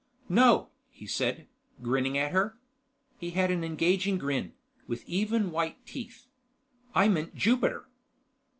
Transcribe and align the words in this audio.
"No," 0.29 0.69
he 0.89 1.05
said, 1.05 1.45
grinning 1.79 2.17
at 2.17 2.31
her. 2.31 2.57
He 3.19 3.29
had 3.29 3.51
an 3.51 3.63
engaging 3.63 4.17
grin, 4.17 4.53
with 4.87 5.07
even 5.07 5.51
white 5.51 5.85
teeth. 5.85 6.25
"I 6.95 7.07
meant 7.07 7.35
Jupiter." 7.35 7.85